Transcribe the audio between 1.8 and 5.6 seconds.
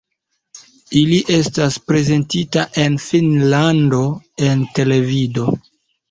prezentita en Finnlando en televido.